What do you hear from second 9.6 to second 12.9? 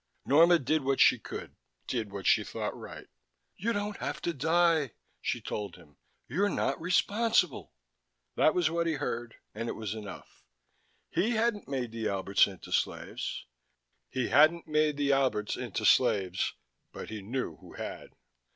it was enough. He hadn't made the Alberts into